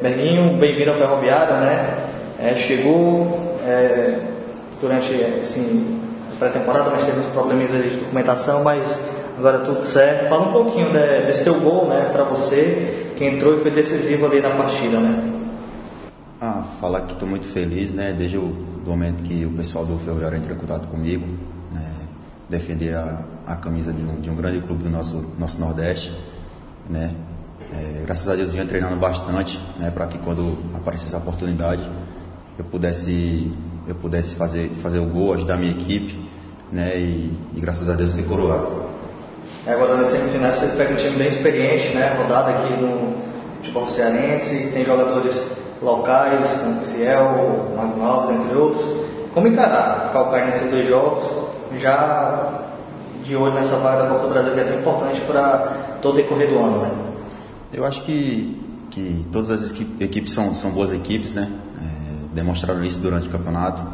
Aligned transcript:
Berguinho, 0.00 0.56
bem-vindo 0.56 0.92
ao 0.92 0.96
Ferroviário, 0.96 1.56
né? 1.56 2.04
É, 2.38 2.54
chegou 2.54 3.58
é, 3.66 4.18
durante 4.80 5.12
assim, 5.38 6.00
a 6.32 6.38
pré-temporada, 6.38 6.88
mas 6.90 7.04
teve 7.04 7.20
uns 7.20 7.26
problemas 7.26 7.68
de 7.68 7.98
documentação, 7.98 8.64
mas 8.64 8.98
agora 9.36 9.58
tudo 9.58 9.82
certo. 9.82 10.26
Fala 10.26 10.48
um 10.48 10.52
pouquinho 10.52 10.90
né, 10.90 11.26
desse 11.26 11.44
teu 11.44 11.60
gol, 11.60 11.86
né, 11.86 12.08
para 12.10 12.24
você, 12.24 13.12
que 13.14 13.24
entrou 13.26 13.54
e 13.54 13.60
foi 13.60 13.70
decisivo 13.70 14.24
ali 14.24 14.40
na 14.40 14.50
partida, 14.50 14.98
né? 14.98 15.32
Ah, 16.40 16.64
falar 16.80 17.02
que 17.02 17.12
estou 17.12 17.28
muito 17.28 17.46
feliz, 17.46 17.92
né, 17.92 18.14
desde 18.16 18.38
o 18.38 18.56
momento 18.86 19.22
que 19.22 19.44
o 19.44 19.50
pessoal 19.50 19.84
do 19.84 19.98
Ferroviário 19.98 20.38
entrou 20.38 20.56
em 20.56 20.58
contato 20.58 20.88
comigo, 20.88 21.26
né, 21.70 21.92
defender 22.48 22.94
a, 22.94 23.22
a 23.46 23.54
camisa 23.54 23.92
de 23.92 24.00
um, 24.00 24.18
de 24.18 24.30
um, 24.30 24.34
grande 24.34 24.62
clube 24.62 24.82
do 24.82 24.88
nosso, 24.88 25.30
nosso 25.38 25.60
Nordeste, 25.60 26.10
né, 26.88 27.10
é, 27.72 28.02
graças 28.04 28.28
a 28.28 28.34
Deus 28.34 28.50
eu 28.50 28.56
venho 28.56 28.68
treinando 28.68 28.96
bastante, 28.96 29.60
né, 29.78 29.90
para 29.90 30.06
que 30.06 30.18
quando 30.18 30.58
aparecesse 30.74 31.14
a 31.14 31.18
oportunidade 31.18 31.88
eu 32.58 32.64
pudesse 32.64 33.52
eu 33.86 33.94
pudesse 33.94 34.36
fazer 34.36 34.70
fazer 34.70 34.98
o 34.98 35.06
gol, 35.06 35.34
ajudar 35.34 35.54
a 35.54 35.56
minha 35.56 35.72
equipe, 35.72 36.28
né, 36.72 36.96
e, 36.96 37.38
e 37.54 37.60
graças 37.60 37.88
a 37.88 37.94
Deus 37.94 38.12
fui 38.12 38.22
coroado. 38.22 38.90
Agora 39.66 39.96
na 39.96 40.04
semifinal 40.04 40.54
vocês 40.54 40.72
pegam 40.72 40.94
um 40.94 40.96
time 40.96 41.16
bem 41.16 41.28
experiente, 41.28 41.88
né, 41.94 42.14
rodado 42.18 42.50
aqui 42.50 42.74
no 42.74 43.14
futebol 43.58 43.86
cearense, 43.86 44.70
tem 44.72 44.84
jogadores 44.84 45.40
locais, 45.82 46.52
como 46.62 46.82
Ciel, 46.84 47.72
Magno 47.76 48.32
entre 48.32 48.56
outros. 48.56 48.86
Como 49.32 49.46
encarar 49.46 50.10
Calcaia 50.12 50.46
nesses 50.46 50.70
dois 50.70 50.88
jogos, 50.88 51.24
já 51.78 52.64
de 53.22 53.36
olho 53.36 53.54
nessa 53.54 53.76
vaga 53.76 54.02
da 54.02 54.08
Copa 54.08 54.26
do 54.26 54.28
Brasil 54.30 54.54
que 54.54 54.60
é 54.60 54.64
tão 54.64 54.78
importante 54.78 55.20
para 55.20 55.98
todo 56.02 56.14
o 56.14 56.16
decorrer 56.16 56.48
do 56.48 56.58
ano, 56.58 56.78
né? 56.80 56.90
Eu 57.72 57.84
acho 57.84 58.02
que, 58.02 58.60
que 58.90 59.26
todas 59.30 59.50
as 59.50 59.72
equipes 60.00 60.32
são, 60.32 60.52
são 60.54 60.72
boas 60.72 60.90
equipes, 60.90 61.32
né? 61.32 61.50
É, 61.80 62.34
demonstraram 62.34 62.82
isso 62.82 63.00
durante 63.00 63.28
o 63.28 63.30
campeonato. 63.30 63.86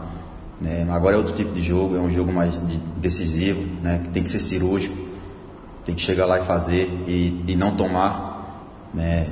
Né? 0.61 0.87
Agora 0.91 1.17
é 1.17 1.19
outro 1.19 1.35
tipo 1.35 1.53
de 1.53 1.63
jogo, 1.63 1.95
é 1.95 2.01
um 2.01 2.11
jogo 2.11 2.33
mais 2.33 2.59
de, 2.67 2.79
decisivo, 2.97 3.61
né? 3.83 4.01
Que 4.03 4.09
tem 4.09 4.23
que 4.23 4.31
ser 4.31 4.41
cirúrgico, 4.41 4.97
tem 5.85 5.95
que 5.95 6.01
chegar 6.01 6.25
lá 6.25 6.39
e 6.41 6.43
fazer 6.43 6.91
e, 7.07 7.45
e 7.47 7.57
não 7.57 7.77
tomar, 7.77 8.65
né? 8.95 9.29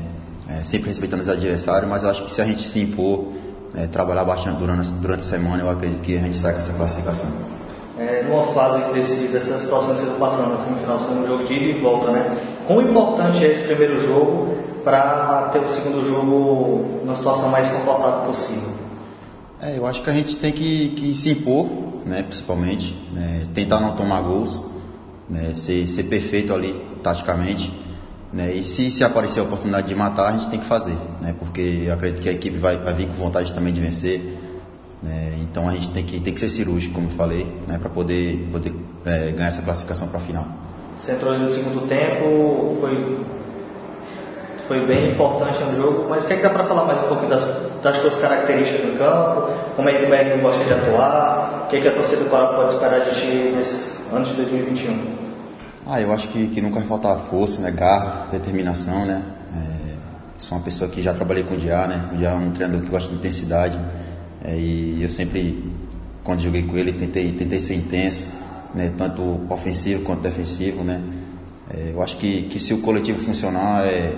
É, 0.47 0.63
sempre 0.63 0.89
respeitando 0.89 1.23
os 1.23 1.29
adversários, 1.29 1.89
mas 1.89 2.03
eu 2.03 2.11
acho 2.11 2.23
que 2.23 2.31
se 2.31 2.43
a 2.43 2.45
gente 2.45 2.69
se 2.69 2.79
impor, 2.79 3.33
é, 3.75 3.87
trabalhar 3.87 4.25
bastante 4.25 4.59
durante, 4.59 4.93
durante 4.93 5.21
a 5.21 5.25
semana, 5.25 5.63
eu 5.63 5.71
acredito 5.71 6.03
que 6.03 6.19
a 6.19 6.21
gente 6.21 6.37
sai 6.37 6.53
com 6.53 6.59
essa 6.59 6.75
classificação. 6.75 7.31
É, 7.97 8.25
numa 8.25 8.47
fase 8.49 8.93
desse, 8.93 9.29
dessa 9.29 9.59
situação 9.61 9.95
que 9.95 10.01
você 10.01 10.07
está 10.07 10.19
passando, 10.19 10.51
na 10.51 10.59
semifinal, 10.59 10.99
sendo 10.99 11.21
um 11.21 11.27
jogo 11.29 11.45
de 11.45 11.55
ida 11.55 11.65
e 11.67 11.81
volta, 11.81 12.11
né? 12.11 12.37
Quão 12.67 12.83
importante 12.83 13.45
é 13.45 13.53
esse 13.53 13.63
primeiro 13.63 14.03
jogo 14.03 14.57
para 14.83 15.49
ter 15.53 15.61
o 15.61 15.69
segundo 15.69 16.07
jogo 16.07 17.01
numa 17.05 17.15
situação 17.15 17.49
mais 17.49 17.69
confortável 17.69 18.23
possível? 18.23 18.71
É, 19.61 19.79
eu 19.79 19.87
acho 19.87 20.03
que 20.03 20.11
a 20.11 20.13
gente 20.13 20.37
tem 20.37 20.53
que, 20.53 20.91
que 20.91 21.15
se 21.15 21.31
impor, 21.31 21.67
né, 22.05 22.23
principalmente, 22.23 22.95
né, 23.13 23.45
tentar 23.55 23.81
não 23.81 23.95
tomar 23.95 24.21
gols, 24.21 24.61
né, 25.29 25.55
ser, 25.55 25.89
ser 25.89 26.05
perfeito 26.05 26.53
ali 26.53 26.75
taticamente. 27.03 27.73
Né, 28.33 28.53
e 28.53 28.65
se, 28.65 28.91
se 28.91 29.05
aparecer 29.05 29.41
a 29.41 29.45
oportunidade 29.45 29.87
de 29.87 29.95
matar, 29.95 30.29
a 30.29 30.33
gente 30.33 30.49
tem 30.49 30.59
que 30.59 30.67
fazer, 30.67 30.97
né, 31.23 31.35
porque 31.39 31.85
eu 31.87 31.95
acredito 31.95 32.21
que 32.21 32.29
a 32.29 32.33
equipe 32.33 32.59
vai, 32.59 32.77
vai 32.77 32.93
vir 32.93 33.07
com 33.07 33.15
vontade 33.15 33.53
também 33.55 33.73
de 33.73 33.81
vencer. 33.81 34.21
Né, 35.05 35.35
então 35.43 35.69
a 35.69 35.73
gente 35.73 35.91
tem 35.91 36.03
que, 36.03 36.19
tem 36.19 36.33
que 36.33 36.41
ser 36.41 36.49
cirúrgico, 36.49 36.95
como 36.95 37.09
eu 37.09 37.13
falei, 37.13 37.47
né, 37.69 37.79
para 37.79 37.91
poder, 37.91 38.49
poder 38.51 38.75
é, 39.05 39.33
ganhar 39.33 39.49
essa 39.49 39.61
classificação 39.61 40.09
para 40.09 40.19
a 40.19 40.23
final. 40.23 40.47
Você 40.99 41.13
entrou 41.13 41.35
ali 41.35 41.43
no 41.43 41.51
segundo 41.51 41.87
tempo, 41.87 42.79
foi, 42.81 43.19
foi 44.67 44.87
bem 44.87 45.13
importante 45.13 45.63
no 45.63 45.77
jogo, 45.77 46.07
mas 46.09 46.25
o 46.25 46.27
que, 46.27 46.33
é 46.33 46.37
que 46.37 46.43
dá 46.43 46.49
para 46.49 46.65
falar 46.65 46.87
mais 46.87 46.99
um 47.05 47.09
pouco 47.09 47.27
das, 47.27 47.45
das 47.83 47.99
suas 47.99 48.17
características 48.17 48.87
no 48.87 48.97
campo? 48.97 49.51
Como 49.77 49.91
é 49.91 49.93
que 49.93 50.07
o 50.07 50.09
Berg 50.09 50.41
gosta 50.41 50.65
de 50.65 50.73
atuar? 50.73 51.65
O 51.67 51.69
que, 51.69 51.77
é 51.77 51.81
que 51.83 51.89
a 51.89 51.93
torcida 51.93 52.25
do 52.25 52.31
Coral 52.31 52.55
pode 52.55 52.73
esperar 52.73 53.01
de 53.01 53.21
ti 53.21 53.53
nesse 53.55 54.11
ano 54.11 54.25
de 54.25 54.33
2021? 54.33 55.25
Ah, 55.87 56.01
eu 56.01 56.11
acho 56.15 56.29
que, 56.29 56.49
que 56.49 56.63
nunca 56.63 56.79
vai 56.79 56.89
faltar 56.89 57.19
força, 57.19 57.61
né? 57.61 57.71
garra, 57.71 58.29
determinação, 58.33 59.05
né? 59.05 59.23
É, 59.55 59.95
sou 60.39 60.57
uma 60.57 60.65
pessoa 60.65 60.89
que 60.89 61.03
já 61.03 61.13
trabalhei 61.13 61.45
com 61.45 61.55
o 61.55 61.59
Diá, 61.59 61.87
né? 61.87 62.09
O 62.15 62.17
Diá 62.17 62.31
é 62.31 62.35
um 62.35 62.51
treinador 62.53 62.81
que 62.81 62.89
gosta 62.89 63.11
de 63.11 63.17
intensidade 63.17 63.79
e 64.53 65.03
eu 65.03 65.09
sempre, 65.09 65.65
quando 66.23 66.41
joguei 66.41 66.63
com 66.63 66.77
ele, 66.77 66.93
tentei, 66.93 67.33
tentei 67.33 67.61
ser 67.61 67.75
intenso, 67.75 68.31
né? 68.75 68.93
Tanto 68.97 69.41
ofensivo 69.49 70.03
quanto 70.03 70.21
defensivo, 70.21 70.85
né? 70.85 71.01
É, 71.73 71.93
eu 71.93 72.03
acho 72.03 72.17
que, 72.19 72.43
que 72.43 72.59
se 72.59 72.75
o 72.75 72.79
coletivo 72.79 73.19
funcionar, 73.19 73.87
é, 73.87 74.13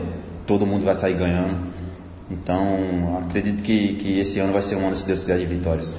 todo 0.46 0.66
mundo 0.66 0.84
vai 0.84 0.94
sair 0.94 1.14
ganhando. 1.14 1.56
Então, 2.30 3.22
acredito 3.24 3.62
que, 3.62 3.94
que 3.94 4.18
esse 4.18 4.40
ano 4.40 4.52
vai 4.52 4.62
ser 4.62 4.76
um 4.76 4.86
ano, 4.86 4.96
se 4.96 5.06
Deus 5.06 5.20
quiser, 5.20 5.38
de 5.38 5.46
vitórias. 5.46 5.94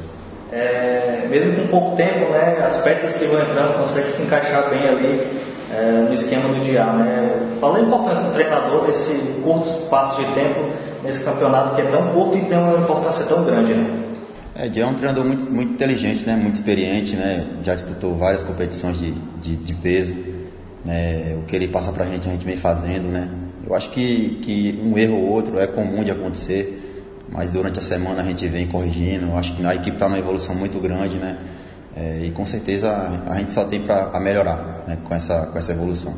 É, 0.51 1.25
mesmo 1.29 1.55
com 1.55 1.67
pouco 1.67 1.95
tempo, 1.95 2.31
né, 2.31 2.57
as 2.65 2.77
peças 2.77 3.13
que 3.13 3.25
vão 3.25 3.41
entrando 3.41 3.79
conseguem 3.79 4.11
se 4.11 4.21
encaixar 4.21 4.69
bem 4.69 4.87
ali 4.87 5.27
é, 5.73 6.05
no 6.07 6.13
esquema 6.13 6.49
do 6.49 6.61
dia. 6.61 6.85
Né? 6.85 7.47
Fala 7.61 7.77
a 7.77 7.81
importância 7.81 8.23
do 8.23 8.33
treinador 8.33 8.85
desse 8.87 9.13
curto 9.43 9.67
espaço 9.67 10.21
de 10.21 10.27
tempo 10.33 10.59
nesse 11.03 11.23
campeonato 11.23 11.75
que 11.75 11.81
é 11.81 11.85
tão 11.85 12.09
curto 12.09 12.37
e 12.37 12.41
tem 12.41 12.57
uma 12.57 12.77
importância 12.77 13.25
tão 13.25 13.43
grande. 13.43 13.73
Né? 13.73 14.06
É, 14.59 14.67
Dia 14.67 14.85
é 14.85 14.87
um 14.87 14.95
treinador 14.95 15.23
muito, 15.23 15.45
muito 15.45 15.73
inteligente, 15.73 16.25
né? 16.25 16.35
muito 16.35 16.55
experiente, 16.55 17.15
né? 17.15 17.45
já 17.63 17.75
disputou 17.75 18.15
várias 18.15 18.41
competições 18.41 18.97
de, 18.97 19.11
de, 19.39 19.55
de 19.55 19.73
peso. 19.75 20.15
Né? 20.83 21.37
O 21.39 21.43
que 21.43 21.55
ele 21.55 21.67
passa 21.67 21.91
para 21.91 22.05
a 22.05 22.07
gente, 22.07 22.27
a 22.27 22.31
gente 22.31 22.43
vem 22.43 22.57
fazendo. 22.57 23.07
Né? 23.07 23.29
Eu 23.63 23.75
acho 23.75 23.91
que, 23.91 24.39
que 24.41 24.81
um 24.83 24.97
erro 24.97 25.15
ou 25.15 25.29
outro 25.29 25.59
é 25.59 25.67
comum 25.67 26.03
de 26.03 26.09
acontecer, 26.09 27.05
mas 27.29 27.51
durante 27.51 27.77
a 27.77 27.83
semana 27.83 28.23
a 28.23 28.25
gente 28.25 28.47
vem 28.47 28.67
corrigindo. 28.67 29.27
Eu 29.27 29.37
acho 29.37 29.55
que 29.55 29.63
a 29.63 29.75
equipe 29.75 29.95
está 29.95 30.09
numa 30.09 30.17
evolução 30.17 30.55
muito 30.55 30.79
grande. 30.79 31.17
Né? 31.17 31.37
É, 31.95 32.21
e 32.23 32.31
com 32.31 32.43
certeza 32.43 32.91
a 33.27 33.37
gente 33.37 33.51
só 33.51 33.63
tem 33.63 33.81
para 33.81 34.19
melhorar 34.19 34.85
né, 34.87 34.97
com, 35.03 35.13
essa, 35.13 35.45
com 35.45 35.57
essa 35.59 35.71
evolução. 35.71 36.15